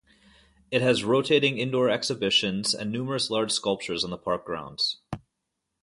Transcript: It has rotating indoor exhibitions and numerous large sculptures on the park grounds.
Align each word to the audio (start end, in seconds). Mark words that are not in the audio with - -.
It 0.71 0.81
has 0.81 1.03
rotating 1.03 1.59
indoor 1.59 1.87
exhibitions 1.87 2.73
and 2.73 2.91
numerous 2.91 3.29
large 3.29 3.51
sculptures 3.51 4.03
on 4.03 4.09
the 4.09 4.17
park 4.17 4.45
grounds. 4.45 4.97